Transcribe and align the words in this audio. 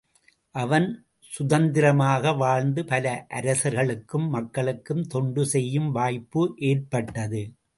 அவன் 0.55 0.87
சுதந்தரமாக 1.31 2.31
வாழ்ந்து, 2.33 2.85
பல 2.85 3.05
அரசர்களுக்கும் 3.29 4.27
மக்களுக்கும் 4.29 5.03
தொண்டு 5.07 5.45
செய்யும் 5.45 5.91
வாய்ப்பு 5.91 6.43
ஏற்பட்டது. 6.69 7.43